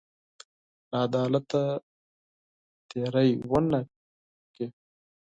له 0.89 0.95
عدالته 1.05 1.61
تېری 2.89 3.29
ونه 3.49 3.79
کړ. 4.55 4.59